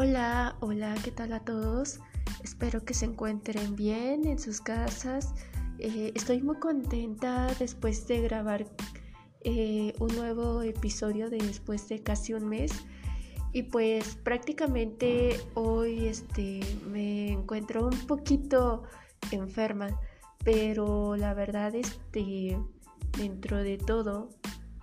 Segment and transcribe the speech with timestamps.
[0.00, 1.98] Hola, hola, ¿qué tal a todos?
[2.44, 5.34] Espero que se encuentren bien en sus casas.
[5.80, 8.64] Eh, estoy muy contenta después de grabar
[9.40, 12.70] eh, un nuevo episodio después de casi un mes.
[13.52, 18.84] Y pues prácticamente hoy este, me encuentro un poquito
[19.32, 20.00] enferma,
[20.44, 22.56] pero la verdad este,
[23.18, 24.28] dentro de todo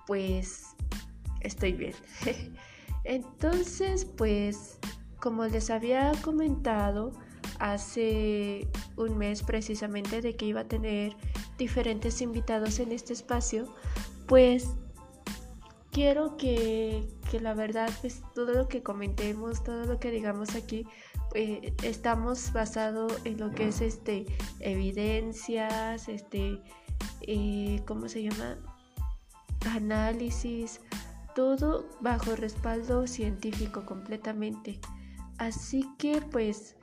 [0.07, 0.75] pues
[1.39, 1.93] estoy bien.
[3.05, 4.77] Entonces pues
[5.25, 7.11] como les había comentado
[7.57, 11.17] hace un mes precisamente de que iba a tener
[11.57, 13.65] diferentes invitados en este espacio,
[14.27, 14.67] pues
[15.91, 17.07] quiero que,
[17.41, 20.85] la verdad, pues todo lo que comentemos, todo lo que digamos aquí,
[21.33, 24.27] eh, estamos basado en lo que es este
[24.59, 26.61] evidencias, este,
[27.21, 28.59] eh, ¿cómo se llama?
[29.71, 30.81] Análisis,
[31.33, 34.79] todo bajo respaldo científico completamente.
[35.37, 36.75] Así que pues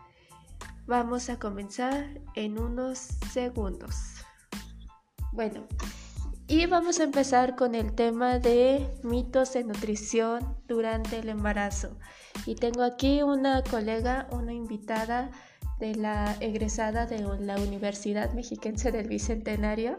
[0.87, 2.99] vamos a comenzar en unos
[3.33, 3.97] segundos.
[5.33, 5.67] Bueno,
[6.47, 11.97] y vamos a empezar con el tema de mitos de nutrición durante el embarazo.
[12.45, 15.31] Y tengo aquí una colega, una invitada
[15.79, 19.99] de la egresada de la Universidad Mexiquense del Bicentenario.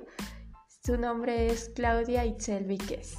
[0.86, 3.16] Su nombre es Claudia Itzel Víquez.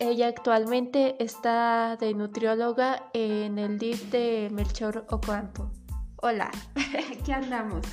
[0.00, 5.70] Ella actualmente está de nutrióloga en el DIF de Melchor Ocampo.
[6.16, 6.50] Hola,
[7.24, 7.86] ¿qué andamos?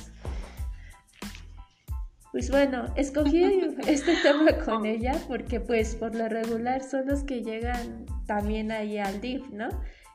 [2.32, 3.44] Pues bueno, escogí
[3.86, 8.98] este tema con ella porque pues por lo regular son los que llegan también ahí
[8.98, 9.68] al DIF, ¿no?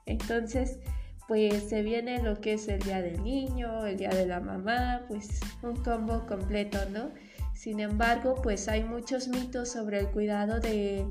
[0.05, 0.79] Entonces,
[1.27, 5.05] pues se viene lo que es el día del niño, el día de la mamá,
[5.07, 7.11] pues un combo completo, ¿no?
[7.53, 11.05] Sin embargo, pues hay muchos mitos sobre el cuidado de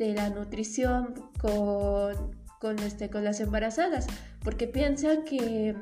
[0.00, 4.06] de la nutrición con, con, este, con las embarazadas,
[4.42, 5.76] porque piensan que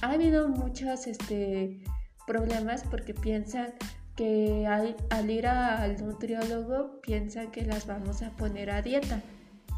[0.00, 1.84] ha habido muchos este,
[2.26, 3.74] problemas porque piensan
[4.16, 9.20] que al, al, ir al nutriólogo piensan que las vamos a poner a dieta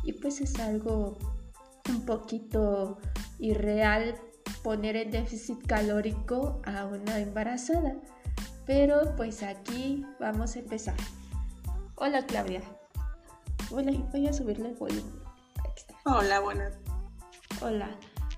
[0.04, 1.18] y pues es algo
[1.88, 2.98] un poquito
[3.40, 4.14] irreal
[4.62, 7.96] poner en déficit calórico a una embarazada.
[8.66, 10.94] Pero pues aquí vamos a empezar.
[11.96, 12.62] Hola Claudia.
[13.74, 15.22] Hola, voy a subirle el volumen.
[16.04, 16.74] Hola, buenas.
[17.62, 17.88] Hola.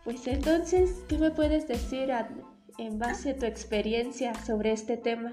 [0.04, 2.12] Pues entonces, ¿qué me puedes decir
[2.78, 5.32] en base a tu experiencia sobre este tema?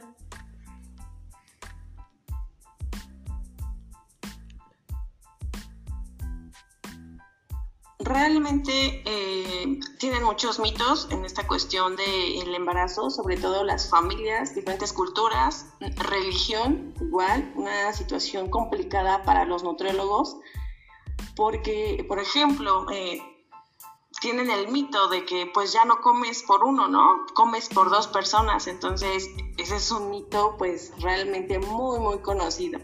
[8.13, 14.91] Realmente eh, tienen muchos mitos en esta cuestión del embarazo, sobre todo las familias, diferentes
[14.91, 20.35] culturas, religión, igual, una situación complicada para los nutriólogos,
[21.37, 23.21] porque, por ejemplo, eh,
[24.19, 27.25] tienen el mito de que pues ya no comes por uno, ¿no?
[27.33, 32.77] Comes por dos personas, entonces ese es un mito pues realmente muy, muy conocido.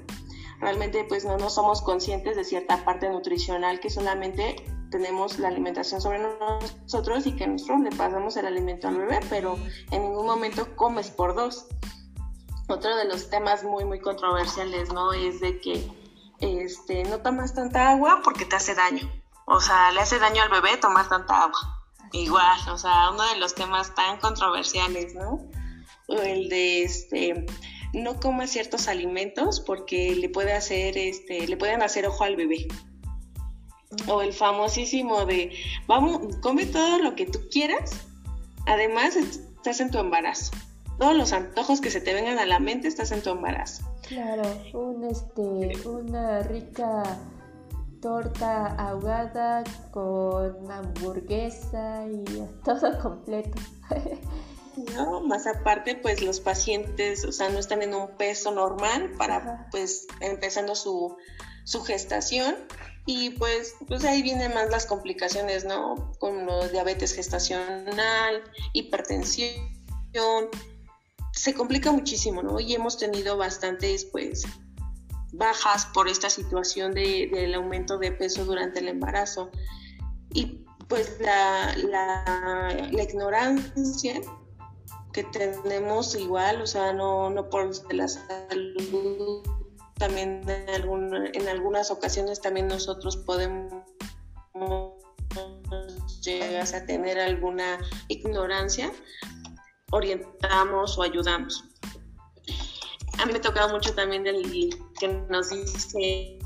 [0.62, 6.02] Realmente pues no, no somos conscientes de cierta parte nutricional que solamente tenemos la alimentación
[6.02, 9.58] sobre nosotros y que nosotros le pasamos el alimento al bebé, pero
[9.92, 11.68] en ningún momento comes por dos.
[12.68, 15.14] Otro de los temas muy, muy controversiales, ¿no?
[15.14, 15.90] Es de que
[16.40, 19.10] este, no tomas tanta agua porque te hace daño.
[19.46, 21.60] O sea, le hace daño al bebé tomar tanta agua.
[22.12, 25.40] Igual, o sea, uno de los temas tan controversiales, ¿no?
[26.08, 27.46] El de este
[27.94, 32.68] no comas ciertos alimentos porque le puede hacer este le pueden hacer ojo al bebé
[34.08, 35.52] o el famosísimo de,
[35.88, 37.92] vamos, come todo lo que tú quieras,
[38.66, 40.52] además estás en tu embarazo.
[41.00, 43.84] Todos los antojos que se te vengan a la mente estás en tu embarazo.
[44.08, 44.44] Claro,
[44.74, 47.04] un, este, una rica
[48.02, 52.24] torta ahogada con hamburguesa y
[52.66, 53.60] todo completo.
[54.96, 59.68] No, más aparte, pues los pacientes, o sea, no están en un peso normal para,
[59.72, 61.18] pues, empezando su,
[61.64, 62.56] su gestación
[63.08, 66.12] y pues, pues ahí vienen más las complicaciones, ¿no?
[66.20, 68.44] Como diabetes gestacional,
[68.74, 69.56] hipertensión,
[71.32, 72.60] se complica muchísimo, ¿no?
[72.60, 74.44] Y hemos tenido bastantes, pues,
[75.32, 79.52] bajas por esta situación de, del aumento de peso durante el embarazo.
[80.34, 84.20] Y pues la, la, la ignorancia
[85.14, 89.57] que tenemos igual, o sea, no, no por la salud
[89.98, 93.74] también en, en algunas ocasiones también nosotros podemos
[96.24, 98.92] llegar a tener alguna ignorancia,
[99.92, 101.64] orientamos o ayudamos.
[103.20, 106.38] A mí me ha tocado mucho también del que nos dice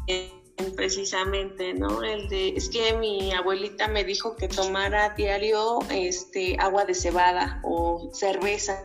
[0.75, 2.03] precisamente, ¿no?
[2.03, 7.59] El de, es que mi abuelita me dijo que tomara diario este, agua de cebada
[7.63, 8.83] o cerveza.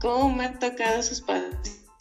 [0.00, 1.20] ¿Cómo me han tocado sus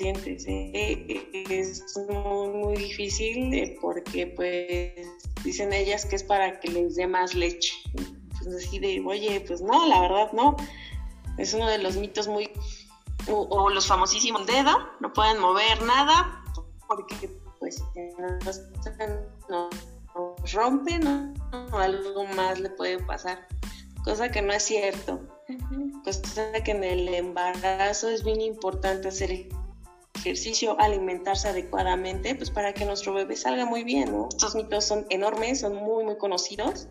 [0.03, 0.45] pacientes?
[0.47, 1.45] Eh?
[1.49, 5.07] Es muy, muy difícil eh, porque pues
[5.43, 7.73] dicen ellas que es para que les dé más leche.
[7.93, 10.57] Pues así de, oye, pues no, la verdad no.
[11.37, 12.49] Es uno de los mitos muy...
[13.29, 16.43] O, o los famosísimos dedo, no pueden mover nada
[16.89, 17.29] porque
[17.59, 17.81] pues
[19.47, 19.69] no,
[20.53, 21.33] rompe, ¿no?
[21.71, 23.47] O algo más le puede pasar.
[24.03, 25.21] Cosa que no es cierto.
[26.03, 29.31] Cosa que en el embarazo es bien importante hacer
[30.15, 34.29] ejercicio, alimentarse adecuadamente, pues para que nuestro bebé salga muy bien, ¿no?
[34.29, 36.87] Estos mitos son enormes, son muy, muy conocidos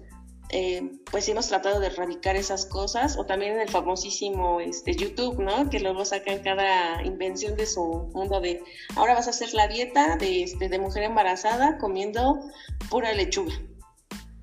[0.54, 5.40] eh, pues hemos tratado de erradicar esas cosas, o también en el famosísimo este, YouTube,
[5.42, 5.70] ¿no?
[5.70, 8.62] Que luego sacan cada invención de su mundo de,
[8.94, 12.38] ahora vas a hacer la dieta de, este, de mujer embarazada comiendo
[12.90, 13.54] pura lechuga.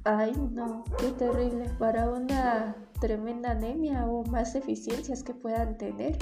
[0.03, 6.17] Ay, no, qué terrible, para una tremenda anemia o más deficiencias que puedan tener.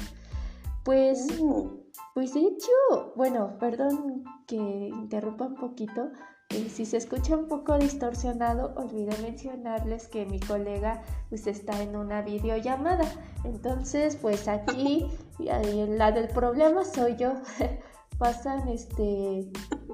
[0.87, 1.67] Pues, mm.
[2.13, 6.11] pues de hecho, bueno, perdón que interrumpa un poquito,
[6.49, 12.21] si se escucha un poco distorsionado, olvidé mencionarles que mi colega pues, está en una
[12.21, 13.03] videollamada.
[13.43, 15.07] Entonces, pues aquí
[15.39, 17.33] la del problema soy yo.
[18.17, 19.51] Pasan este,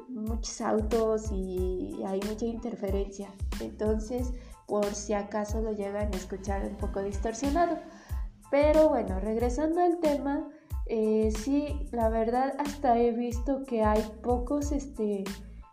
[0.10, 3.34] muchos autos y hay mucha interferencia.
[3.62, 4.32] Entonces,
[4.68, 7.80] por si acaso lo llegan a escuchar un poco distorsionado.
[8.52, 10.48] Pero bueno, regresando al tema,
[10.86, 15.24] eh, sí, la verdad hasta he visto que hay pocos este,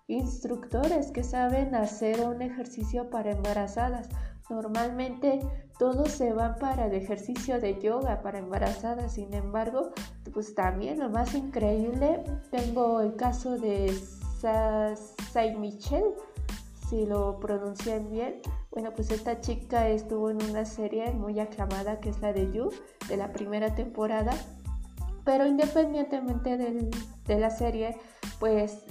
[0.07, 4.09] instructores que saben hacer un ejercicio para embarazadas.
[4.49, 5.41] Normalmente
[5.79, 9.15] todos se van para el ejercicio de yoga para embarazadas.
[9.15, 9.93] Sin embargo,
[10.33, 13.97] pues también lo más increíble, tengo el caso de
[14.41, 16.05] Saint Michel,
[16.89, 18.41] si lo pronuncian bien.
[18.73, 22.71] Bueno, pues esta chica estuvo en una serie muy aclamada que es la de You,
[23.09, 24.33] de la primera temporada.
[25.31, 27.97] Pero independientemente de la serie,
[28.41, 28.83] pues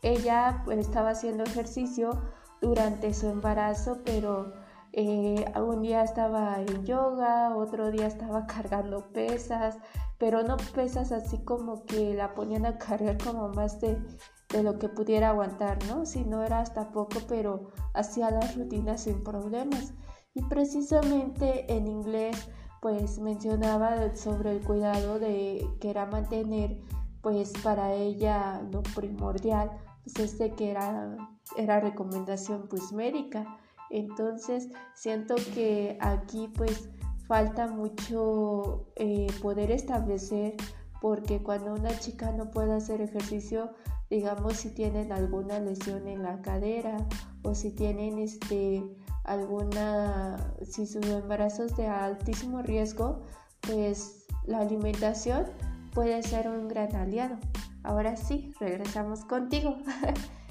[0.00, 2.18] ella pues, estaba haciendo ejercicio
[2.62, 4.54] durante su embarazo, pero
[4.94, 9.76] eh, un día estaba en yoga, otro día estaba cargando pesas,
[10.16, 14.02] pero no pesas así como que la ponían a cargar como más de,
[14.48, 16.06] de lo que pudiera aguantar, ¿no?
[16.06, 19.92] Si no era hasta poco, pero hacía las rutinas sin problemas.
[20.32, 22.48] Y precisamente en inglés,
[22.82, 26.80] pues mencionaba sobre el cuidado de que era mantener,
[27.20, 29.70] pues para ella lo primordial
[30.02, 31.16] pues este que era,
[31.56, 33.56] era recomendación pues médica.
[33.88, 36.90] Entonces siento que aquí pues
[37.28, 40.56] falta mucho eh, poder establecer
[41.00, 43.70] porque cuando una chica no puede hacer ejercicio,
[44.10, 46.96] digamos si tienen alguna lesión en la cadera
[47.42, 48.82] o si tienen este
[49.24, 53.22] alguna si su embarazo es de altísimo riesgo,
[53.60, 55.46] pues la alimentación
[55.92, 57.38] puede ser un gran aliado.
[57.84, 59.76] Ahora sí, regresamos contigo.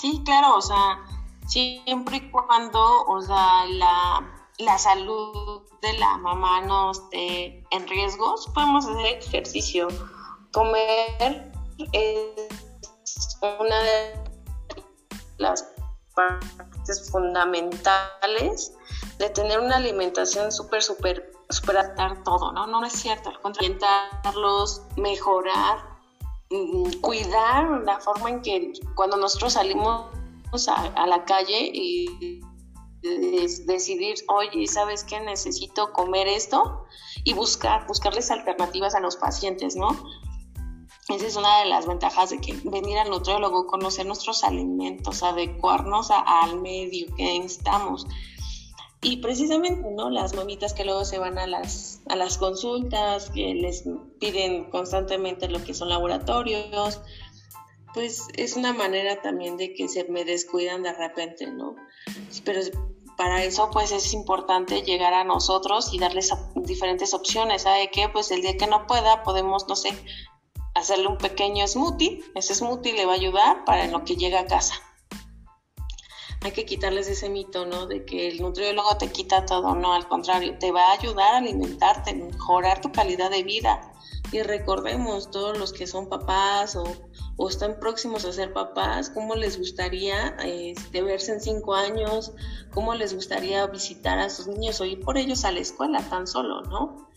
[0.00, 0.98] Sí, claro, o sea,
[1.46, 8.86] siempre y cuando, o sea, la, salud de la mamá no esté en riesgos, podemos
[8.86, 9.88] hacer ejercicio.
[10.54, 11.49] Comer
[11.92, 14.24] es una de
[15.38, 15.66] las
[16.14, 18.72] partes fundamentales
[19.18, 22.66] de tener una alimentación súper, súper, súper adaptar todo, ¿no?
[22.66, 23.38] No es cierto, al
[24.96, 25.78] mejorar,
[26.50, 30.10] mm, cuidar la forma en que cuando nosotros salimos
[30.68, 32.40] a, la calle y
[33.66, 35.20] decidir, oye, ¿sabes qué?
[35.20, 36.84] Necesito comer esto
[37.24, 39.90] y buscar, buscarles alternativas a los pacientes, ¿no?
[41.10, 46.10] Esa es una de las ventajas de que venir al nutriólogo, conocer nuestros alimentos, adecuarnos
[46.10, 48.06] al medio que estamos.
[49.02, 50.10] Y precisamente, ¿no?
[50.10, 53.84] Las mamitas que luego se van a las, a las consultas, que les
[54.18, 57.00] piden constantemente lo que son laboratorios,
[57.94, 61.76] pues es una manera también de que se me descuidan de repente, ¿no?
[62.44, 62.60] Pero
[63.16, 67.62] para eso pues es importante llegar a nosotros y darles diferentes opciones.
[67.62, 68.08] ¿Sabe qué?
[68.08, 69.90] Pues el día que no pueda podemos, no sé,
[70.80, 72.22] hacerle un pequeño smoothie.
[72.34, 74.74] Ese smoothie le va a ayudar para lo que llega a casa
[76.42, 77.86] hay que quitarles ese mito, ¿no?
[77.86, 81.38] De que el nutriólogo te quita todo, no, al contrario, te va a ayudar a
[81.38, 83.92] alimentarte, mejorar tu calidad de vida.
[84.32, 86.84] Y recordemos, todos los que son papás o,
[87.48, 92.32] están próximos a ser papás, cómo les gustaría este, verse en cinco años,
[92.72, 96.26] cómo les gustaría visitar a sus niños o ir por ellos a la escuela tan
[96.26, 97.09] solo, ¿no?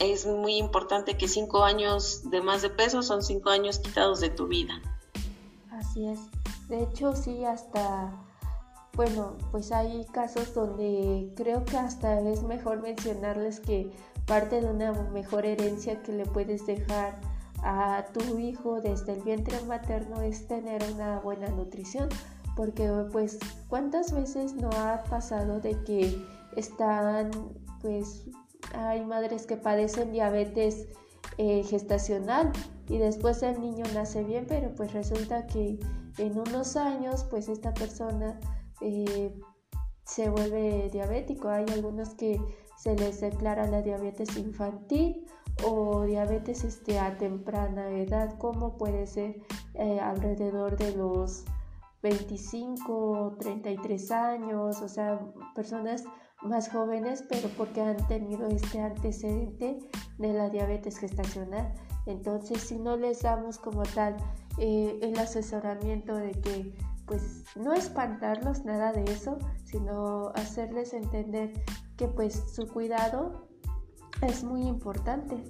[0.00, 4.30] Es muy importante que cinco años de más de peso son cinco años quitados de
[4.30, 4.80] tu vida.
[5.70, 6.20] Así es.
[6.68, 8.12] De hecho, sí, hasta,
[8.94, 13.92] bueno, pues hay casos donde creo que hasta es mejor mencionarles que
[14.26, 17.20] parte de una mejor herencia que le puedes dejar
[17.62, 22.08] a tu hijo desde el vientre materno es tener una buena nutrición.
[22.56, 26.24] Porque pues cuántas veces no ha pasado de que
[26.56, 27.32] están
[27.82, 28.26] pues
[28.76, 30.88] hay madres que padecen diabetes
[31.38, 32.52] eh, gestacional
[32.88, 35.78] y después el niño nace bien, pero pues resulta que
[36.18, 38.38] en unos años pues esta persona
[38.80, 39.34] eh,
[40.04, 41.48] se vuelve diabético.
[41.48, 42.40] Hay algunos que
[42.76, 45.26] se les declara la diabetes infantil
[45.64, 49.40] o diabetes este, a temprana edad, como puede ser
[49.74, 51.44] eh, alrededor de los
[52.02, 55.20] 25, 33 años, o sea,
[55.54, 56.04] personas
[56.44, 59.78] más jóvenes, pero porque han tenido este antecedente
[60.18, 61.72] de la diabetes gestacional.
[62.06, 64.16] Entonces, si no les damos como tal
[64.58, 66.74] eh, el asesoramiento de que,
[67.06, 71.52] pues, no espantarlos, nada de eso, sino hacerles entender
[71.96, 73.48] que, pues, su cuidado
[74.22, 75.42] es muy importante.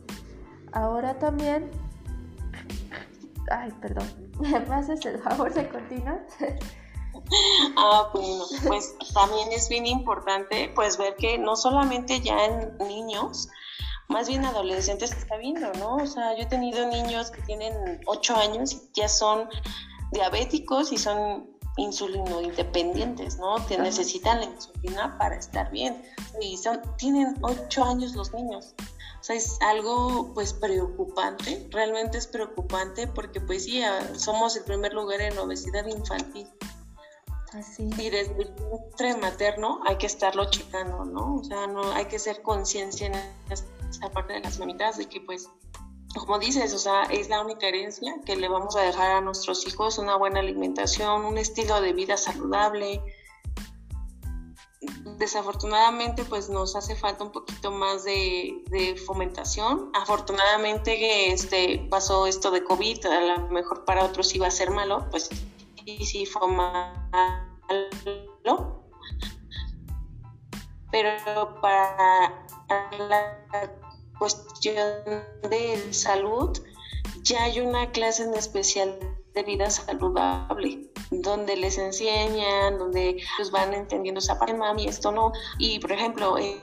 [0.72, 1.70] Ahora también,
[3.50, 4.06] ay, perdón,
[4.40, 6.26] ¿me pasas el favor de continuar?
[7.76, 13.48] Ah, bueno, pues también es bien importante pues ver que no solamente ya en niños,
[14.08, 15.96] más bien adolescentes se está viendo, ¿no?
[15.96, 19.48] O sea, yo he tenido niños que tienen 8 años y ya son
[20.12, 23.56] diabéticos y son insulino independientes, ¿no?
[23.66, 26.02] Que necesitan la insulina para estar bien.
[26.40, 28.74] Y son, tienen 8 años los niños.
[29.20, 34.64] O sea, es algo pues preocupante, realmente es preocupante porque pues sí, ah, somos el
[34.64, 36.46] primer lugar en obesidad infantil.
[37.78, 41.36] Y desde el vientre materno hay que estarlo checando, ¿no?
[41.36, 43.14] O sea, no hay que ser conciencia en
[43.50, 45.48] esa parte de las mamitas de que pues
[46.14, 49.66] como dices, o sea, es la única herencia que le vamos a dejar a nuestros
[49.66, 53.02] hijos, una buena alimentación, un estilo de vida saludable.
[55.18, 59.90] Desafortunadamente, pues nos hace falta un poquito más de, de fomentación.
[59.94, 64.70] Afortunadamente que este, pasó esto de COVID, a lo mejor para otros iba a ser
[64.70, 65.30] malo, pues
[65.84, 66.42] y sí fue
[70.90, 72.46] Pero para
[72.98, 73.70] la
[74.18, 74.76] cuestión
[75.50, 76.58] de salud,
[77.22, 78.98] ya hay una clase en especial
[79.34, 85.32] de vida saludable, donde les enseñan, donde pues van entendiendo esa parte, mami, esto no.
[85.58, 86.60] Y por ejemplo, eh,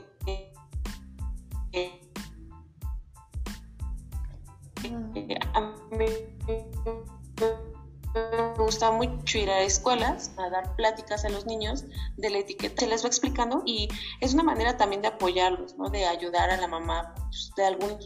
[9.07, 11.85] mucho ir a escuelas a dar pláticas a los niños
[12.17, 12.81] de la etiqueta.
[12.81, 13.87] Se les va explicando y
[14.19, 15.89] es una manera también de apoyarlos, ¿no?
[15.89, 17.97] De ayudar a la mamá pues, de algún...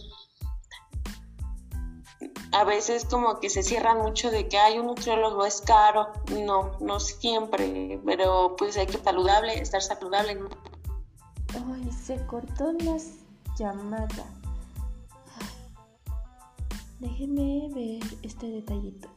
[2.51, 6.13] A veces como que se cierran mucho de que hay un nutriólogo es caro.
[6.31, 10.39] No, no siempre, pero pues hay que saludable, estar saludable.
[11.53, 13.11] Ay, se cortó las
[13.57, 14.25] llamadas.
[16.99, 19.14] Déjeme ver este detallito.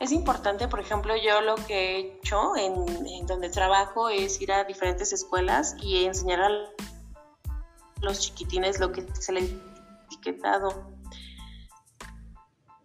[0.00, 4.64] Es importante, por ejemplo, yo lo que he hecho en, donde trabajo es ir a
[4.64, 6.50] diferentes escuelas y enseñar a
[8.00, 10.84] los chiquitines lo que se les ha etiquetado.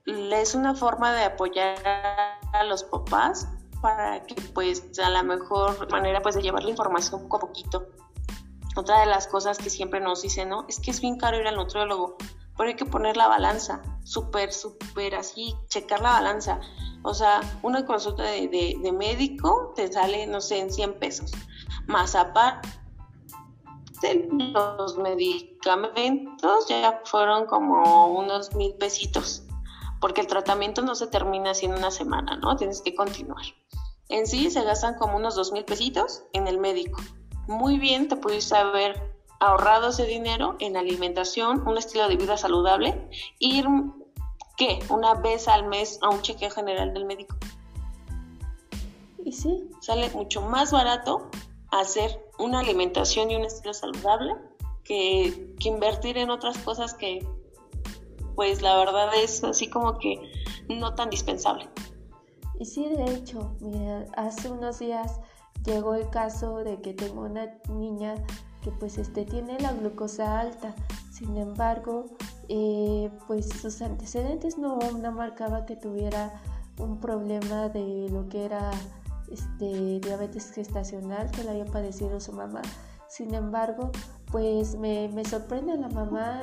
[0.06, 3.48] Es una forma de apoyar a los papás
[3.80, 7.88] para que pues a la mejor manera pues de llevar la información poco a poquito.
[8.76, 10.66] Otra de las cosas que siempre nos dicen, ¿no?
[10.68, 12.18] Es que es bien caro ir al nutriólogo,
[12.58, 16.60] pero hay que poner la balanza, súper, súper así, checar la balanza.
[17.04, 21.32] O sea, una consulta de, médico te sale, no sé, en 100 pesos.
[21.88, 22.70] Más aparte,
[24.54, 29.44] los medicamentos ya fueron como unos mil pesitos.
[30.00, 32.56] Porque el tratamiento no se termina así en una semana, ¿no?
[32.58, 33.46] Tienes que continuar.
[34.10, 37.02] En sí se gastan como unos dos mil pesitos en el médico.
[37.48, 43.10] Muy bien, te pudiste haber ahorrado ese dinero en alimentación, un estilo de vida saludable,
[43.40, 43.66] ir
[44.58, 44.80] ¿qué?
[44.90, 47.36] Una vez al mes a un chequeo general del médico.
[49.24, 49.70] Y sí.
[49.82, 51.30] Sale mucho más barato
[51.72, 54.36] hacer una alimentación y un estilo saludable
[54.84, 57.26] que, invertir en otras cosas que,
[58.36, 60.20] pues la verdad es así como que
[60.68, 61.70] no tan dispensable.
[62.60, 65.20] Y sí, de hecho, mira, hace unos días
[65.66, 68.16] llegó el caso de que tengo una niña
[68.64, 70.74] que pues este tiene la glucosa alta.
[71.12, 72.06] Sin embargo,
[72.50, 76.42] eh, pues sus antecedentes no, no marcaba que tuviera
[76.80, 78.72] un problema de lo que era
[79.30, 82.62] este, diabetes gestacional que le había padecido su mamá.
[83.08, 83.92] Sin embargo,
[84.32, 86.42] pues me, me sorprende la mamá,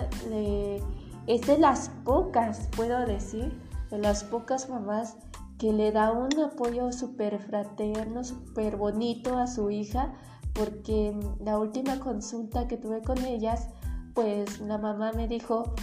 [1.27, 3.61] es de las pocas, puedo decir,
[3.91, 5.17] de las pocas mamás
[5.59, 10.15] que le da un apoyo súper fraterno, súper bonito a su hija,
[10.55, 13.69] porque la última consulta que tuve con ellas,
[14.15, 15.75] pues la mamá me dijo,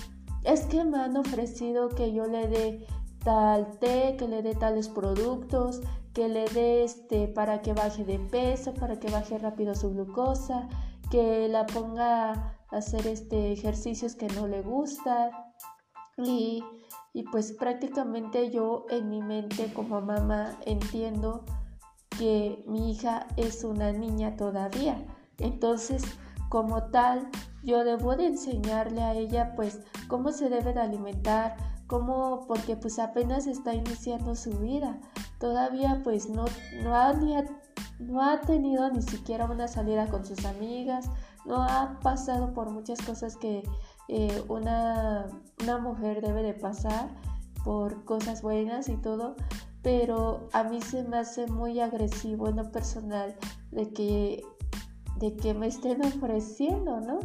[0.43, 2.87] es que me han ofrecido que yo le dé
[3.23, 5.81] tal té, que le dé tales productos,
[6.13, 10.67] que le dé este para que baje de peso, para que baje rápido su glucosa,
[11.11, 15.31] que la ponga a hacer este ejercicios que no le gustan.
[16.17, 16.63] Y
[17.17, 21.43] y pues prácticamente yo en mi mente como mamá entiendo
[22.17, 25.05] que mi hija es una niña todavía.
[25.37, 26.03] Entonces,
[26.49, 27.29] como tal,
[27.63, 31.55] yo debo de enseñarle a ella pues cómo se debe de alimentar,
[31.87, 34.99] cómo, porque pues apenas está iniciando su vida.
[35.39, 36.45] Todavía pues no,
[36.83, 37.13] no, ha,
[37.99, 41.09] no ha tenido ni siquiera una salida con sus amigas,
[41.45, 43.63] no ha pasado por muchas cosas que
[44.09, 45.27] eh, una,
[45.81, 47.09] mujer debe de pasar
[47.63, 49.35] por cosas buenas y todo,
[49.81, 53.35] pero a mí se me hace muy agresivo en lo personal
[53.71, 54.43] de que,
[55.17, 57.19] de que me estén ofreciendo, ¿no?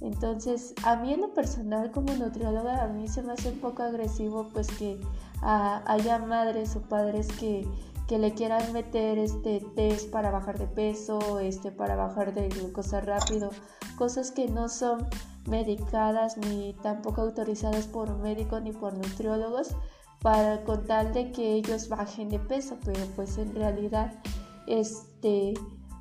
[0.00, 3.82] Entonces, a mí en lo personal como nutrióloga, a mí se me hace un poco
[3.82, 4.98] agresivo pues que
[5.42, 7.66] haya madres o padres que,
[8.08, 13.02] que, le quieran meter este test para bajar de peso, este para bajar de glucosa
[13.02, 13.50] rápido,
[13.98, 15.06] cosas que no son
[15.46, 19.76] medicadas ni tampoco autorizadas por médicos ni por nutriólogos
[20.22, 24.22] para con tal de que ellos bajen de peso, pero pues en realidad
[24.66, 25.54] este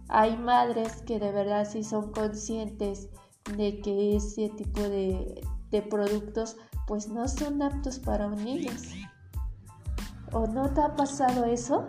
[0.10, 3.10] hay madres que de verdad sí son conscientes
[3.56, 6.58] de que ese tipo de, de productos
[6.88, 8.82] pues no son aptos para niños.
[10.32, 11.88] ¿O no te ha pasado eso?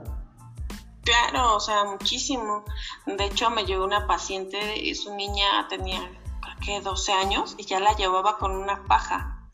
[1.03, 2.65] Claro, o sea, muchísimo.
[3.07, 4.59] De hecho, me llegó una paciente,
[4.95, 6.01] su niña tenía
[6.65, 9.51] que 12 años y ya la llevaba con una faja.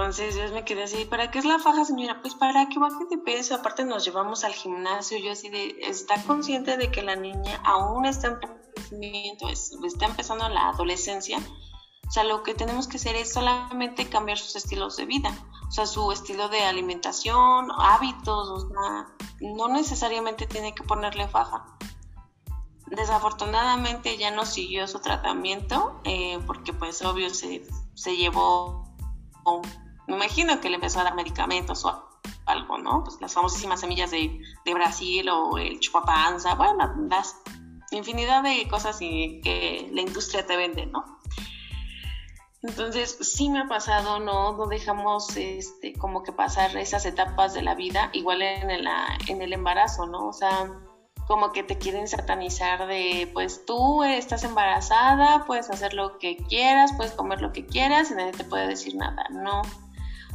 [0.00, 2.22] Entonces yo me quedé así, ¿para qué es la faja, señora?
[2.22, 6.22] Pues para que baje de peso, aparte nos llevamos al gimnasio, yo así de, ¿está
[6.24, 8.36] consciente de que la niña aún está en
[8.74, 11.38] crecimiento, está empezando la adolescencia?
[12.08, 15.32] O sea, lo que tenemos que hacer es solamente cambiar sus estilos de vida,
[15.68, 19.06] o sea, su estilo de alimentación, hábitos, o sea,
[19.42, 21.76] no necesariamente tiene que ponerle faja.
[22.86, 28.90] Desafortunadamente ya no siguió su tratamiento eh, porque pues obvio se, se llevó,
[30.10, 32.08] me imagino que le empezó a dar medicamentos o
[32.46, 33.04] algo, ¿no?
[33.04, 34.40] Pues las famosísimas semillas de,
[34.72, 37.36] Brasil o el chupapanza, bueno, las
[37.90, 41.04] infinidad de cosas que la industria te vende, ¿no?
[42.62, 44.52] Entonces, sí me ha pasado, ¿no?
[44.52, 48.86] No dejamos este, como que pasar esas etapas de la vida, igual en el,
[49.28, 50.28] en el embarazo, ¿no?
[50.28, 50.70] O sea,
[51.26, 56.92] como que te quieren satanizar de, pues tú estás embarazada, puedes hacer lo que quieras,
[56.96, 59.62] puedes comer lo que quieras y nadie te puede decir nada, no.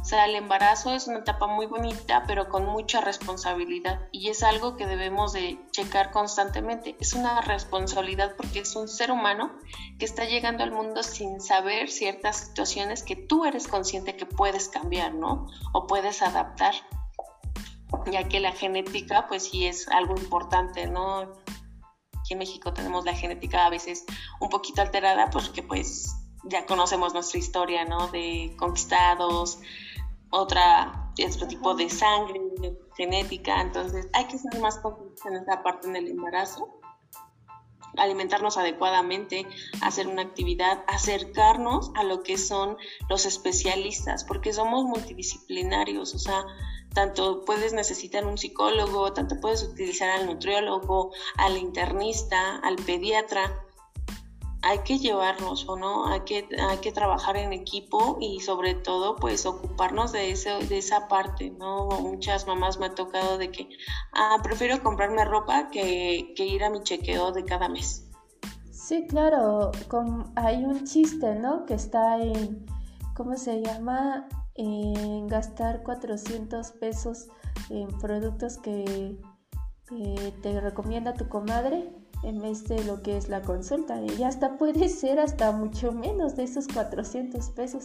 [0.06, 4.44] O sea, el embarazo es una etapa muy bonita, pero con mucha responsabilidad y es
[4.44, 6.96] algo que debemos de checar constantemente.
[7.00, 9.58] Es una responsabilidad porque es un ser humano
[9.98, 14.68] que está llegando al mundo sin saber ciertas situaciones que tú eres consciente que puedes
[14.68, 15.48] cambiar, ¿no?
[15.72, 16.74] O puedes adaptar
[18.08, 21.32] ya que la genética pues sí es algo importante, ¿no?
[22.12, 24.04] Aquí en México tenemos la genética a veces
[24.38, 26.14] un poquito alterada porque pues
[26.44, 28.06] ya conocemos nuestra historia, ¿no?
[28.06, 29.58] De conquistados,
[30.30, 32.40] otra, otro tipo de sangre,
[32.96, 36.80] genética, entonces hay que ser más conscientes en esa parte en el embarazo
[37.96, 39.46] alimentarnos adecuadamente,
[39.80, 42.76] hacer una actividad, acercarnos a lo que son
[43.08, 46.44] los especialistas, porque somos multidisciplinarios, o sea,
[46.94, 53.65] tanto puedes necesitar un psicólogo, tanto puedes utilizar al nutriólogo, al internista, al pediatra.
[54.66, 59.16] Hay que llevarnos o no, hay que, hay que trabajar en equipo y sobre todo
[59.16, 61.88] pues ocuparnos de, ese, de esa parte, ¿no?
[62.00, 63.68] Muchas mamás me ha tocado de que,
[64.12, 68.10] ah, prefiero comprarme ropa que, que ir a mi chequeo de cada mes.
[68.70, 69.70] Sí, claro,
[70.36, 71.64] hay un chiste, ¿no?
[71.66, 72.66] Que está en,
[73.14, 74.28] ¿cómo se llama?
[74.56, 77.28] en gastar 400 pesos
[77.70, 79.16] en productos que,
[80.42, 84.00] te recomienda tu comadre en vez de lo que es la consulta.
[84.02, 87.84] Y hasta puede ser hasta mucho menos de esos 400 pesos.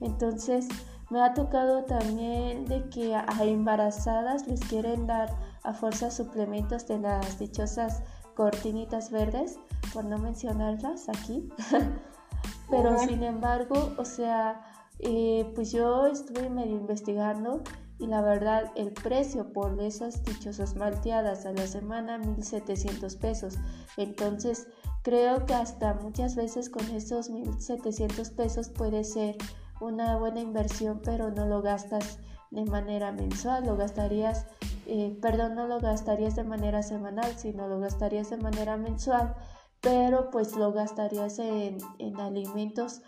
[0.00, 0.68] Entonces,
[1.10, 6.98] me ha tocado también de que a embarazadas les quieren dar a fuerza suplementos de
[6.98, 8.02] las dichosas
[8.34, 9.58] cortinitas verdes,
[9.92, 11.48] por no mencionarlas aquí.
[12.70, 14.60] Pero sin embargo, o sea,
[14.98, 17.62] eh, pues yo estuve medio investigando
[17.98, 23.56] y la verdad el precio por esas dichosas malteadas a la semana 1700 pesos.
[23.96, 24.68] Entonces
[25.02, 29.36] creo que hasta muchas veces con esos 1700 pesos puede ser
[29.80, 32.18] una buena inversión pero no lo gastas
[32.50, 34.46] de manera mensual lo gastarías
[34.86, 39.34] eh, perdón no lo gastarías de manera semanal sino lo gastarías de manera mensual
[39.80, 43.02] pero pues lo gastarías en, en alimentos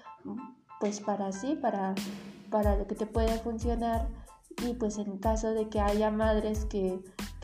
[0.80, 1.94] pues para sí para
[2.50, 4.08] para lo que te puede funcionar
[4.66, 7.00] y pues en caso de que haya madres que,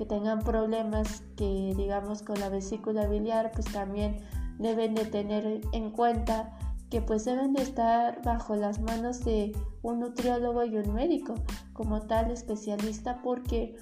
[0.09, 4.19] tengan problemas que digamos con la vesícula biliar pues también
[4.59, 6.59] deben de tener en cuenta
[6.91, 11.35] que pues deben de estar bajo las manos de un nutriólogo y un médico
[11.73, 13.77] como tal especialista porque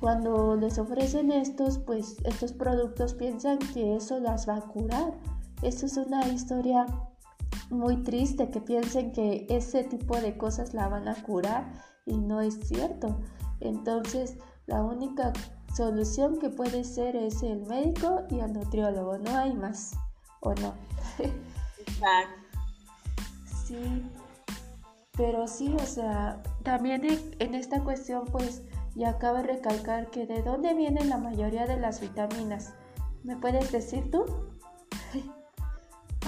[0.00, 5.14] cuando les ofrecen estos pues estos productos piensan que eso las va a curar.
[5.62, 6.84] Eso es una historia
[7.74, 11.72] muy triste que piensen que ese tipo de cosas la van a curar
[12.06, 13.20] y no es cierto.
[13.60, 15.32] Entonces, la única
[15.74, 19.94] solución que puede ser es el médico y el nutriólogo, no hay más,
[20.40, 20.74] ¿o no?
[23.66, 24.02] sí,
[25.16, 27.02] pero sí, o sea, también
[27.38, 28.62] en esta cuestión, pues,
[28.94, 32.74] ya cabe recalcar que de dónde vienen la mayoría de las vitaminas.
[33.24, 34.24] ¿Me puedes decir tú?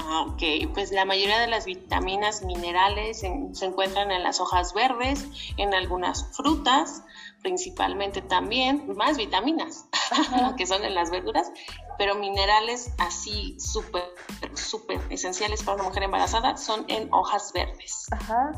[0.09, 0.43] Ok,
[0.73, 6.33] pues la mayoría de las vitaminas minerales se encuentran en las hojas verdes, en algunas
[6.37, 7.03] frutas,
[7.43, 9.89] principalmente también, más vitaminas,
[10.57, 11.51] que son en las verduras,
[11.99, 14.05] pero minerales así súper,
[14.55, 18.07] súper esenciales para una mujer embarazada son en hojas verdes.
[18.13, 18.53] Ajá.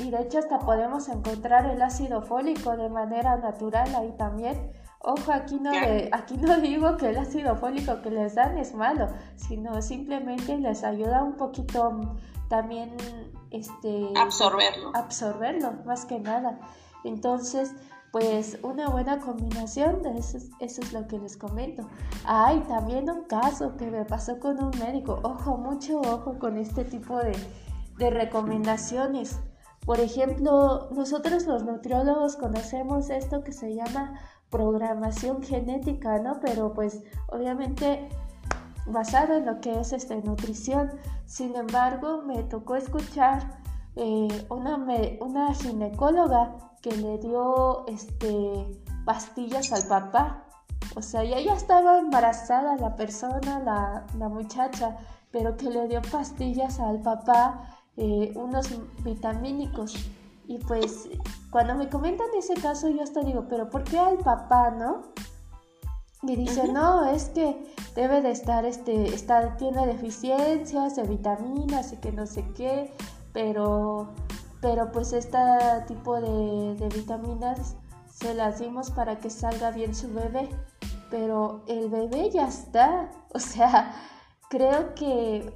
[0.00, 5.32] Y de hecho hasta podemos encontrar el ácido fólico de manera natural ahí también Ojo,
[5.32, 5.70] aquí no,
[6.12, 10.84] aquí no digo que el ácido fólico que les dan es malo, sino simplemente les
[10.84, 12.16] ayuda un poquito
[12.48, 12.94] también
[13.50, 14.92] este absorberlo.
[14.94, 16.60] Absorberlo, más que nada.
[17.04, 17.74] Entonces,
[18.12, 21.88] pues una buena combinación de eso, eso es lo que les comento.
[22.26, 25.18] Hay también un caso que me pasó con un médico.
[25.22, 27.32] Ojo, mucho ojo con este tipo de,
[27.96, 29.40] de recomendaciones.
[29.86, 36.40] Por ejemplo, nosotros los nutriólogos conocemos esto que se llama programación genética, ¿no?
[36.40, 38.08] Pero pues obviamente
[38.86, 40.90] basado en lo que es este, nutrición.
[41.26, 43.60] Sin embargo, me tocó escuchar
[43.96, 44.76] eh, una,
[45.20, 50.44] una ginecóloga que le dio este, pastillas al papá.
[50.96, 54.96] O sea, ya, ya estaba embarazada la persona, la, la, muchacha,
[55.30, 58.68] pero que le dio pastillas al papá, eh, unos
[59.04, 59.94] vitamínicos.
[60.50, 61.08] Y pues
[61.52, 65.02] cuando me comentan ese caso yo hasta digo, pero ¿por qué al papá, no?
[66.24, 71.98] Y dice, no, es que debe de estar, este, está, tiene deficiencias de vitaminas y
[71.98, 72.92] que no sé qué,
[73.32, 74.08] pero,
[74.60, 75.38] pero pues este
[75.86, 77.76] tipo de, de vitaminas
[78.12, 80.48] se las dimos para que salga bien su bebé,
[81.10, 83.94] pero el bebé ya está, o sea,
[84.48, 85.54] creo que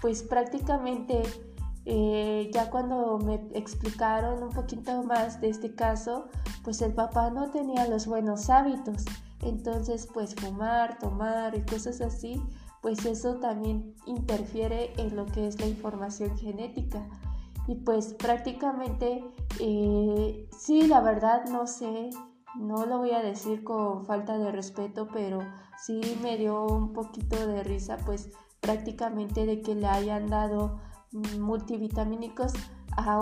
[0.00, 1.24] pues prácticamente
[1.92, 6.28] eh, ya cuando me explicaron un poquito más de este caso,
[6.62, 9.04] pues el papá no tenía los buenos hábitos.
[9.42, 12.40] Entonces, pues fumar, tomar y cosas así,
[12.80, 17.04] pues eso también interfiere en lo que es la información genética.
[17.66, 19.24] Y pues prácticamente,
[19.58, 22.10] eh, sí, la verdad no sé,
[22.54, 25.40] no lo voy a decir con falta de respeto, pero
[25.76, 30.78] sí me dio un poquito de risa, pues prácticamente de que le hayan dado
[31.12, 32.52] multivitamínicos
[32.96, 33.20] a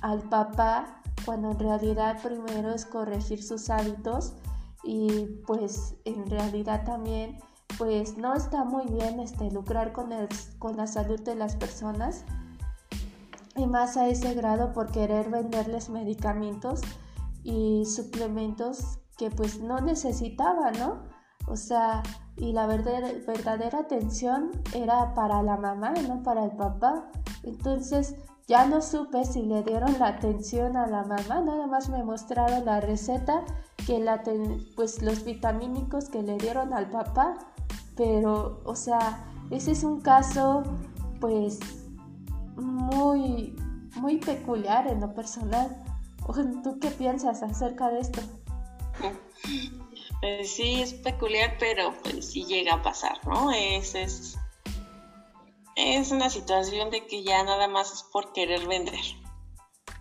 [0.00, 4.34] al papá cuando en realidad primero es corregir sus hábitos
[4.82, 7.38] y pues en realidad también
[7.78, 12.24] pues no está muy bien este lucrar con, el, con la salud de las personas
[13.56, 16.80] y más a ese grado por querer venderles medicamentos
[17.44, 21.02] y suplementos que pues no necesitaba, ¿no?
[21.46, 22.02] O sea,
[22.36, 27.10] y la verdadera, atención era para la mamá, no para el papá.
[27.42, 28.16] Entonces
[28.48, 32.64] ya no supe si le dieron la atención a la mamá, nada más me mostraron
[32.64, 33.44] la receta,
[33.86, 34.22] que la
[34.76, 37.38] pues los vitamínicos que le dieron al papá,
[37.96, 40.62] pero o sea, ese es un caso
[41.20, 41.60] pues
[42.56, 43.56] muy
[43.96, 45.76] muy peculiar en lo personal.
[46.62, 48.20] ¿Tú qué piensas acerca de esto?
[50.22, 53.50] Pues sí, es peculiar, pero pues sí llega a pasar, ¿no?
[53.50, 54.38] Es, es,
[55.74, 59.00] es una situación de que ya nada más es por querer vender.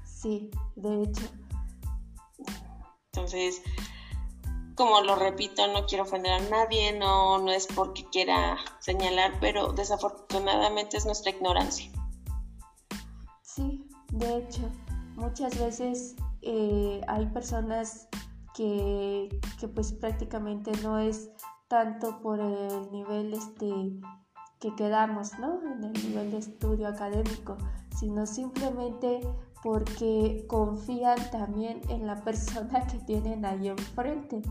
[0.05, 1.23] Sí, de hecho.
[3.12, 3.63] Entonces,
[4.75, 9.73] como lo repito, no quiero ofender a nadie, no, no es porque quiera señalar, pero
[9.73, 11.91] desafortunadamente es nuestra ignorancia.
[13.41, 14.69] Sí, de hecho,
[15.15, 18.07] muchas veces eh, hay personas
[18.55, 21.31] que, que, pues prácticamente no es
[21.67, 23.71] tanto por el nivel este
[24.59, 25.59] que quedamos, ¿no?
[25.63, 27.57] En el nivel de estudio académico,
[27.97, 29.21] sino simplemente
[29.63, 34.41] porque confían también en la persona que tienen ahí enfrente.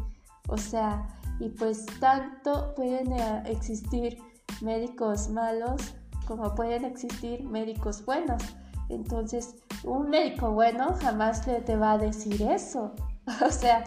[0.49, 1.07] O sea,
[1.39, 4.19] y pues tanto pueden eh, existir
[4.61, 5.95] médicos malos
[6.27, 8.43] como pueden existir médicos buenos.
[8.89, 12.93] Entonces, un médico bueno jamás te va a decir eso.
[13.47, 13.85] O sea,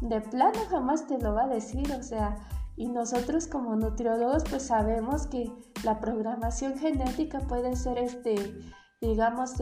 [0.00, 1.92] de plano jamás te lo va a decir.
[1.92, 2.36] O sea,
[2.76, 5.52] y nosotros como nutriólogos pues sabemos que
[5.84, 8.60] la programación genética puede ser este,
[9.00, 9.54] digamos,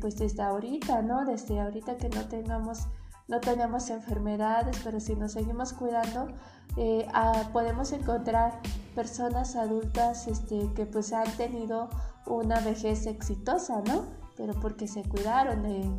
[0.00, 1.24] pues desde ahorita, ¿no?
[1.24, 2.86] Desde ahorita que no tengamos,
[3.28, 6.28] no tenemos enfermedades, pero si nos seguimos cuidando,
[6.76, 7.06] eh,
[7.52, 8.60] podemos encontrar
[8.94, 11.88] personas adultas este, que pues han tenido
[12.26, 14.04] una vejez exitosa, ¿no?
[14.36, 15.90] Pero porque se cuidaron, eh,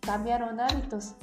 [0.00, 1.14] cambiaron hábitos.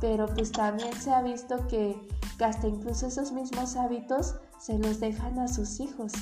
[0.00, 2.00] Pero pues también se ha visto que
[2.42, 6.12] hasta incluso esos mismos hábitos se los dejan a sus hijos.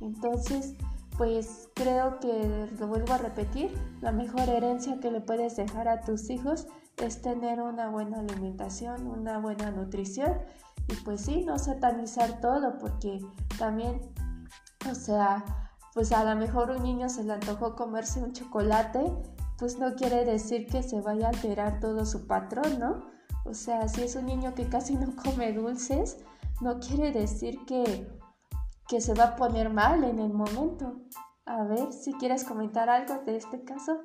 [0.00, 0.74] Entonces,
[1.16, 6.00] pues creo que, lo vuelvo a repetir, la mejor herencia que le puedes dejar a
[6.00, 10.38] tus hijos es tener una buena alimentación, una buena nutrición
[10.88, 13.20] y pues sí, no satanizar todo porque
[13.58, 14.00] también,
[14.90, 15.44] o sea,
[15.94, 19.12] pues a lo mejor un niño se le antojó comerse un chocolate,
[19.62, 23.12] pues no quiere decir que se vaya a alterar todo su patrón, ¿no?
[23.44, 26.16] O sea, si es un niño que casi no come dulces,
[26.60, 28.08] no quiere decir que,
[28.88, 30.96] que se va a poner mal en el momento.
[31.46, 34.00] A ver si quieres comentar algo de este caso.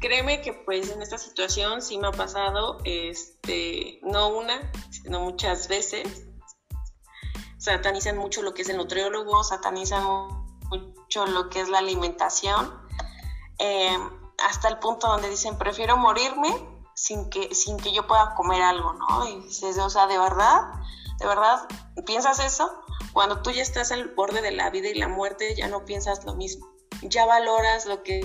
[0.00, 5.68] Créeme que pues en esta situación sí me ha pasado, este, no una, sino muchas
[5.68, 6.24] veces.
[7.58, 10.35] Satanizan mucho lo que es el nutriólogo, satanizan
[10.70, 12.74] mucho lo que es la alimentación.
[13.58, 13.96] Eh,
[14.46, 16.48] hasta el punto donde dicen, prefiero morirme
[16.94, 19.28] sin que, sin que yo pueda comer algo, ¿no?
[19.28, 20.62] Y dices, o sea, de verdad,
[21.18, 21.66] de verdad,
[22.04, 22.70] ¿piensas eso?
[23.12, 26.24] Cuando tú ya estás al borde de la vida y la muerte, ya no piensas
[26.24, 26.66] lo mismo.
[27.02, 28.20] Ya valoras lo que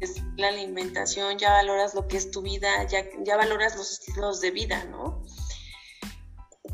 [0.00, 4.40] es la alimentación, ya valoras lo que es tu vida, ya, ya valoras los estilos
[4.40, 5.13] de vida, ¿no?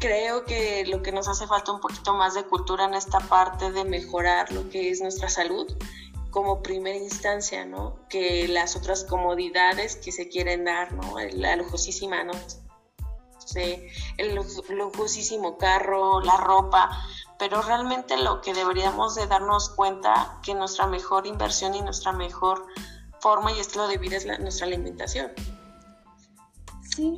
[0.00, 3.70] Creo que lo que nos hace falta un poquito más de cultura en esta parte
[3.70, 5.70] de mejorar lo que es nuestra salud
[6.30, 7.96] como primera instancia, ¿no?
[8.08, 11.16] Que las otras comodidades que se quieren dar, ¿no?
[11.32, 12.32] La lujosísima, ¿no?
[14.16, 14.34] el
[14.68, 16.90] lujosísimo carro, la ropa,
[17.38, 22.66] pero realmente lo que deberíamos de darnos cuenta que nuestra mejor inversión y nuestra mejor
[23.18, 25.32] forma y estilo de vida es nuestra alimentación.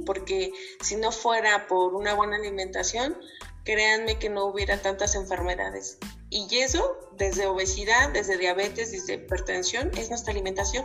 [0.06, 3.16] Porque si no fuera por una buena alimentación,
[3.64, 5.98] créanme que no hubiera tantas enfermedades.
[6.30, 10.84] Y eso, desde obesidad, desde diabetes, desde hipertensión, es nuestra alimentación.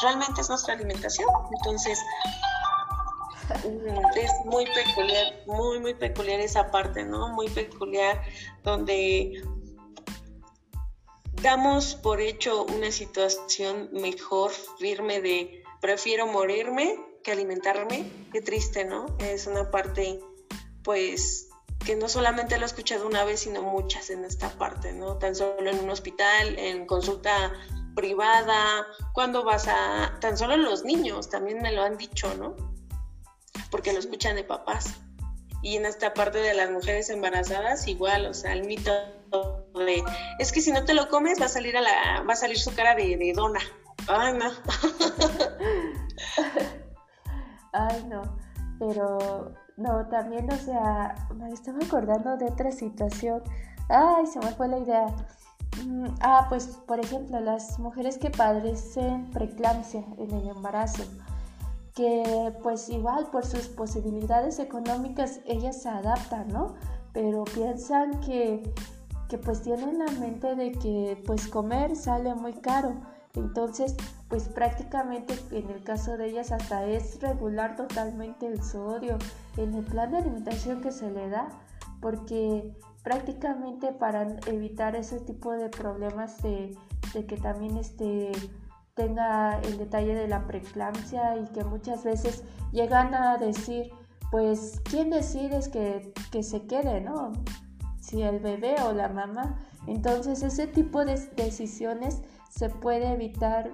[0.00, 1.28] Realmente es nuestra alimentación.
[1.58, 1.98] Entonces,
[3.64, 7.28] mm, es muy peculiar, muy, muy peculiar esa parte, ¿no?
[7.28, 8.22] Muy peculiar
[8.62, 9.42] donde
[11.42, 18.10] damos por hecho una situación mejor, firme de prefiero morirme que alimentarme.
[18.32, 19.06] Qué triste, ¿no?
[19.18, 20.20] Es una parte,
[20.82, 21.48] pues,
[21.84, 25.18] que no solamente lo he escuchado una vez, sino muchas en esta parte, ¿no?
[25.18, 27.52] Tan solo en un hospital, en consulta
[27.94, 32.56] privada, cuando vas a, tan solo los niños, también me lo han dicho, ¿no?
[33.70, 34.94] Porque lo escuchan de papás.
[35.62, 38.92] Y en esta parte de las mujeres embarazadas, igual, o sea, el mito
[39.74, 40.02] de,
[40.38, 42.58] es que si no te lo comes va a salir a la, va a salir
[42.58, 43.60] su cara de, de dona.
[44.08, 44.52] Ay, no.
[47.72, 48.22] Ay, no.
[48.78, 53.42] Pero no, también, o sea, me estaba acordando de otra situación.
[53.88, 55.06] Ay, se me fue la idea.
[55.86, 61.04] Mm, ah, pues, por ejemplo, las mujeres que padecen preeclampsia en el embarazo,
[61.94, 66.74] que pues igual por sus posibilidades económicas ellas se adaptan, ¿no?
[67.12, 68.62] Pero piensan que,
[69.28, 72.94] que pues tienen la mente de que pues comer sale muy caro
[73.34, 73.96] entonces,
[74.28, 79.18] pues prácticamente en el caso de ellas hasta es regular totalmente el sodio
[79.56, 81.48] en el plan de alimentación que se le da,
[82.00, 86.76] porque prácticamente para evitar ese tipo de problemas de,
[87.12, 88.32] que también este,
[88.94, 93.90] tenga el detalle de la preeclampsia y que muchas veces llegan a decir,
[94.30, 97.32] pues, ¿quién decide que, que se quede, no?
[97.98, 99.58] Si el bebé o la mamá.
[99.86, 103.72] Entonces, ese tipo de decisiones se puede evitar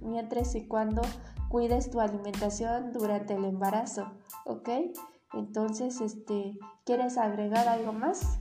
[0.00, 1.02] mientras y cuando
[1.48, 4.10] cuides tu alimentación durante el embarazo,
[4.44, 4.68] ¿ok?
[5.32, 8.40] Entonces, este, ¿quieres agregar algo más?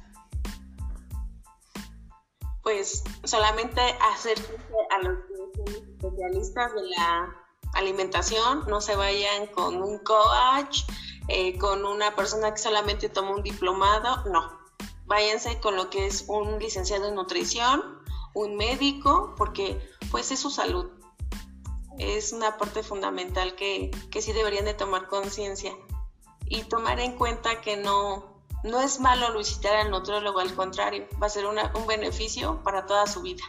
[2.63, 3.79] Pues solamente
[4.11, 4.39] hacer
[4.89, 5.19] a los
[5.67, 7.35] especialistas de la
[7.75, 10.79] alimentación, no se vayan con un coach,
[11.27, 14.65] eh, con una persona que solamente toma un diplomado, no.
[15.05, 17.94] Váyanse con lo que es un licenciado en nutrición,
[18.35, 19.79] un médico, porque
[20.11, 20.91] pues es su salud.
[21.97, 25.71] Es una parte fundamental que, que sí deberían de tomar conciencia
[26.47, 31.27] y tomar en cuenta que no, no es malo visitar al nutrólogo, al contrario, va
[31.27, 33.43] a ser un beneficio para toda su vida.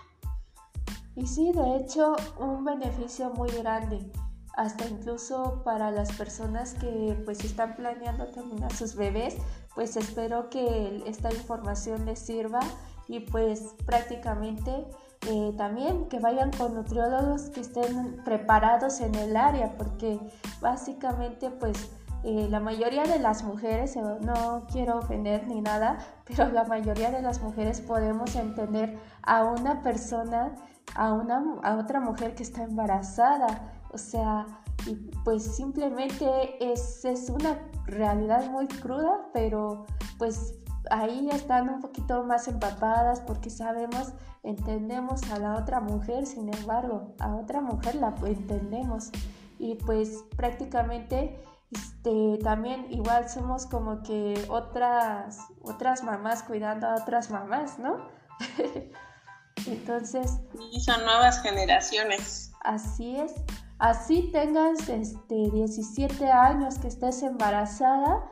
[1.15, 4.13] Y sí, de hecho, un beneficio muy grande,
[4.55, 9.37] hasta incluso para las personas que pues están planeando terminar sus bebés,
[9.75, 12.61] pues espero que esta información les sirva
[13.09, 14.87] y pues prácticamente
[15.29, 20.21] eh, también que vayan con nutriólogos que estén preparados en el área, porque
[20.61, 21.91] básicamente pues
[22.23, 27.11] eh, la mayoría de las mujeres, eh, no quiero ofender ni nada, pero la mayoría
[27.11, 30.55] de las mujeres podemos entender a una persona,
[30.95, 33.73] a, una, a otra mujer que está embarazada.
[33.93, 34.47] O sea,
[34.87, 36.27] y pues simplemente
[36.61, 39.87] es, es una realidad muy cruda, pero
[40.19, 40.55] pues
[40.91, 47.15] ahí están un poquito más empapadas porque sabemos, entendemos a la otra mujer, sin embargo,
[47.19, 49.11] a otra mujer la entendemos.
[49.59, 57.31] Y pues prácticamente este, también igual somos como que otras, otras mamás cuidando a otras
[57.31, 58.09] mamás, ¿no?
[59.67, 60.39] Entonces...
[60.73, 62.53] Y son nuevas generaciones.
[62.63, 63.33] Así es.
[63.79, 68.25] Así tengas este, 17 años que estés embarazada,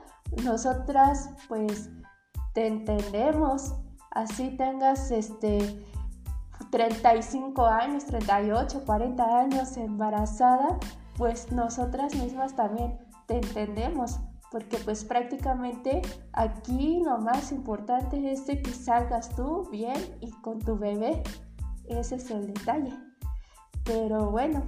[0.43, 1.91] nosotras pues
[2.55, 3.75] te entendemos.
[4.11, 5.85] Así tengas este,
[6.71, 10.79] 35 años, 38, 40 años embarazada,
[11.17, 18.65] pues nosotras mismas también te entendemos, porque pues prácticamente aquí lo más importante es que
[18.73, 21.23] salgas tú bien y con tu bebé.
[21.89, 22.95] Ese es el detalle.
[23.85, 24.63] Pero bueno,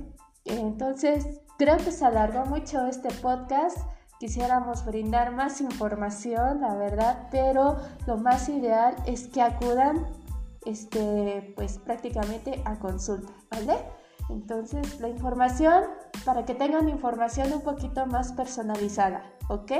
[0.44, 3.78] entonces creo que se alargó mucho este podcast.
[4.18, 7.76] Quisiéramos brindar más información, la verdad, pero
[8.06, 10.06] lo más ideal es que acudan
[10.64, 13.76] este, pues prácticamente a consulta, ¿vale?
[14.28, 15.84] Entonces, la información,
[16.24, 19.72] para que tengan información un poquito más personalizada, ¿ok?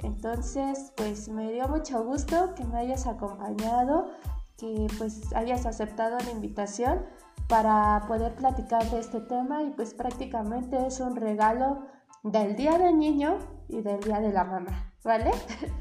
[0.00, 4.10] Entonces, pues me dio mucho gusto que me hayas acompañado,
[4.56, 7.06] que pues hayas aceptado la invitación
[7.48, 11.86] para poder platicar de este tema y pues prácticamente es un regalo
[12.22, 15.30] del Día del Niño y del Día de la Mamá, ¿vale?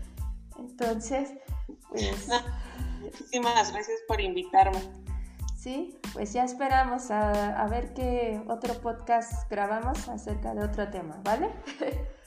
[0.59, 1.33] Entonces,
[1.89, 2.29] pues...
[3.01, 4.79] Muchísimas gracias por invitarme.
[5.55, 11.49] Sí, pues ya esperamos a, ver qué otro podcast grabamos acerca de otro tema, ¿vale?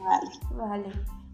[0.00, 0.30] Vale.
[0.52, 0.92] Vale.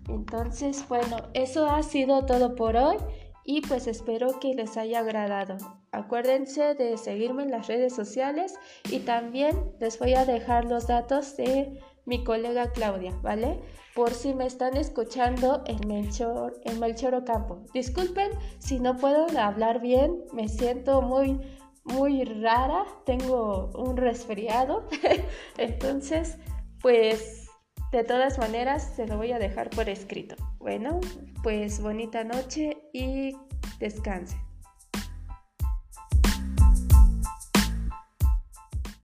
[0.09, 2.97] Entonces, bueno, eso ha sido todo por hoy
[3.45, 5.57] y pues espero que les haya agradado.
[5.91, 8.55] Acuérdense de seguirme en las redes sociales
[8.91, 13.61] y también les voy a dejar los datos de mi colega Claudia, ¿vale?
[13.95, 17.65] por si me están escuchando en Melchor, en Melchor Ocampo.
[17.75, 21.39] Disculpen si no puedo hablar bien, me siento muy,
[21.85, 24.89] muy rara, tengo un resfriado,
[25.59, 26.39] entonces,
[26.81, 27.42] pues,
[27.93, 30.35] de todas maneras, se lo voy a dejar por escrito.
[30.59, 31.01] Bueno,
[31.43, 33.37] pues bonita noche y
[33.79, 34.37] descanse.